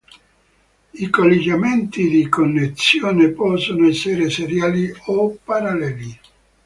I 0.95 1.09
collegamenti 1.11 2.09
di 2.09 2.27
connessione 2.27 3.29
possono 3.33 3.87
essere 3.87 4.31
seriali 4.31 4.91
o 5.05 5.37
paralleli. 5.43 6.19